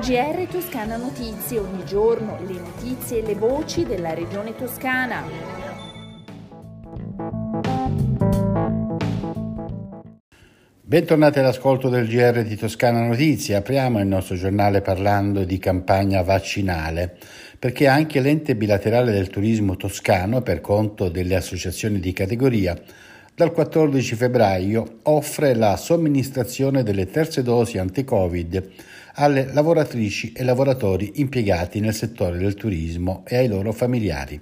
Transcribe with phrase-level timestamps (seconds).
[0.00, 5.22] GR Toscana Notizie, ogni giorno le notizie e le voci della regione toscana.
[10.82, 13.56] Bentornati all'ascolto del GR di Toscana Notizie.
[13.56, 17.16] Apriamo il nostro giornale parlando di campagna vaccinale,
[17.58, 22.76] perché anche l'ente bilaterale del turismo toscano, per conto delle associazioni di categoria,
[23.36, 28.70] dal 14 febbraio offre la somministrazione delle terze dosi anti-Covid
[29.16, 34.40] alle lavoratrici e lavoratori impiegati nel settore del turismo e ai loro familiari.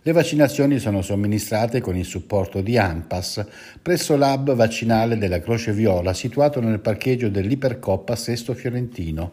[0.00, 3.44] Le vaccinazioni sono somministrate con il supporto di ANPAS
[3.82, 9.32] presso l'hub vaccinale della Croce Viola situato nel parcheggio dell'Ipercoppa Sesto Fiorentino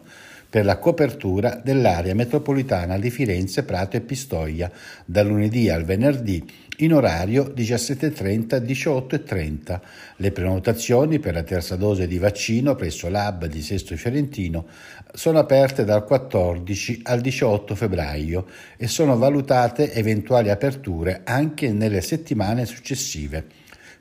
[0.52, 4.70] per la copertura dell'area metropolitana di Firenze, Prato e Pistoia
[5.06, 6.44] dal lunedì al venerdì
[6.80, 9.80] in orario 17.30-18.30.
[10.16, 14.66] Le prenotazioni per la terza dose di vaccino presso l'hub di Sesto Fiorentino
[15.14, 18.44] sono aperte dal 14 al 18 febbraio
[18.76, 23.46] e sono valutate eventuali aperture anche nelle settimane successive.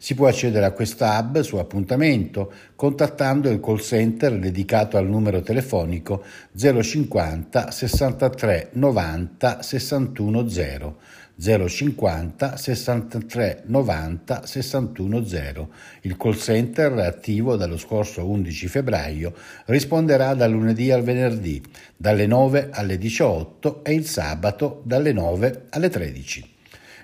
[0.03, 5.43] Si può accedere a questa hub su appuntamento contattando il call center dedicato al numero
[5.43, 6.23] telefonico
[6.57, 10.97] 050 63 90 61 0.
[11.37, 15.69] 050 63 90 61 0.
[16.01, 19.35] Il call center attivo dallo scorso 11 febbraio
[19.65, 21.61] risponderà dal lunedì al venerdì
[21.95, 26.50] dalle 9 alle 18 e il sabato dalle 9 alle 13.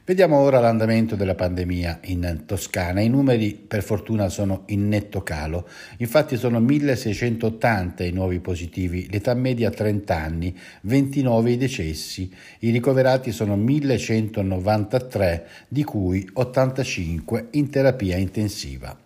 [0.07, 3.01] Vediamo ora l'andamento della pandemia in Toscana.
[3.01, 5.67] I numeri per fortuna sono in netto calo.
[5.97, 12.33] Infatti sono 1680 i nuovi positivi, l'età media 30 anni, 29 i decessi.
[12.59, 18.97] I ricoverati sono 1193, di cui 85 in terapia intensiva.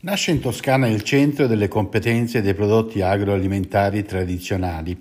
[0.00, 4.96] Nasce in Toscana il Centro delle competenze dei prodotti agroalimentari tradizionali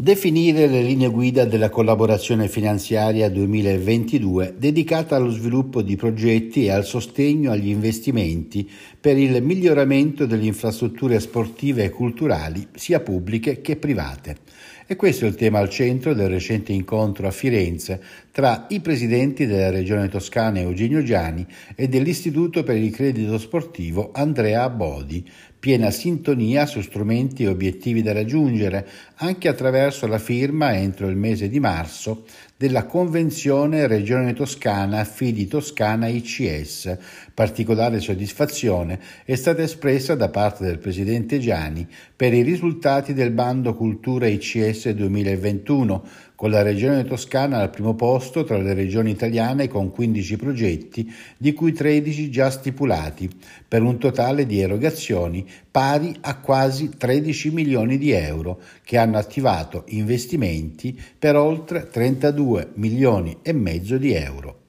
[0.03, 6.85] Definire le linee guida della collaborazione finanziaria 2022 dedicata allo sviluppo di progetti e al
[6.85, 8.69] sostegno agli investimenti
[9.01, 14.39] per il miglioramento delle infrastrutture sportive e culturali sia pubbliche che private.
[14.87, 19.47] E questo è il tema al centro del recente incontro a Firenze tra i presidenti
[19.47, 25.25] della Regione Toscana Eugenio Giani e dell'Istituto per il Credito Sportivo Andrea Bodi,
[25.59, 31.49] piena sintonia su strumenti e obiettivi da raggiungere, anche attraverso la firma entro il mese
[31.49, 32.25] di marzo
[32.63, 36.97] della Convenzione Regione Toscana Fidi Toscana ICS.
[37.35, 41.85] Particolare soddisfazione è stata espressa da parte del Presidente Gianni
[42.15, 46.05] per i risultati del bando Cultura ICS 2021,
[46.43, 51.53] con la Regione Toscana al primo posto tra le regioni italiane con 15 progetti, di
[51.53, 53.31] cui 13 già stipulati,
[53.69, 59.85] per un totale di erogazioni pari a quasi 13 milioni di euro, che hanno attivato
[59.91, 64.63] investimenti per oltre 32 milioni e mezzo di euro.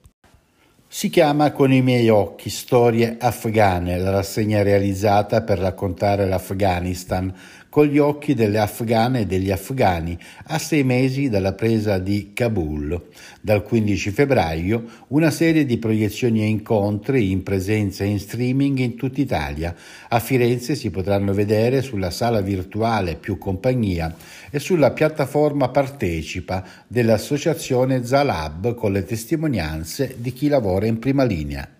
[0.96, 7.34] Si chiama Con i miei occhi Storie afghane, la rassegna realizzata per raccontare l'Afghanistan
[7.74, 13.08] con gli occhi delle afghane e degli afghani a sei mesi dalla presa di Kabul.
[13.40, 18.94] Dal 15 febbraio una serie di proiezioni e incontri in presenza e in streaming in
[18.94, 19.74] tutta Italia.
[20.08, 24.14] A Firenze si potranno vedere sulla sala virtuale più compagnia
[24.50, 31.73] e sulla piattaforma Partecipa dell'associazione Zalab con le testimonianze di chi lavora in prima linea.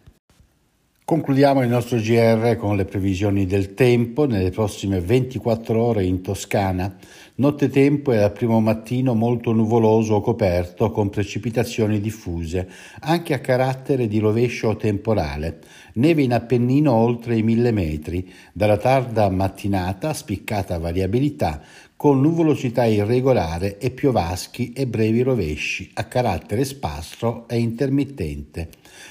[1.06, 6.97] Concludiamo il nostro GR con le previsioni del tempo nelle prossime 24 ore in Toscana.
[7.35, 12.67] Nottetempo e al primo mattino molto nuvoloso o coperto con precipitazioni diffuse,
[13.01, 15.59] anche a carattere di rovescio temporale.
[15.97, 18.33] Neve in Appennino oltre i mille metri.
[18.55, 21.61] Dalla tarda mattinata spiccata variabilità
[22.05, 28.69] con nuvolosità irregolare e piovaschi e brevi rovesci a carattere sparso e intermittente.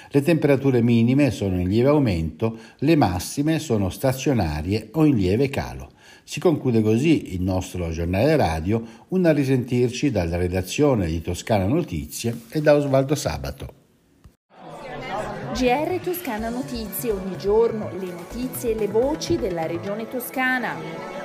[0.09, 5.89] Le temperature minime sono in lieve aumento, le massime sono stazionarie o in lieve calo.
[6.23, 12.41] Si conclude così il nostro giornale radio, un a risentirci dalla redazione di Toscana Notizie
[12.49, 13.73] e da Osvaldo Sabato.
[15.55, 21.22] GR Toscana Notizie, ogni giorno le notizie e le voci della regione toscana.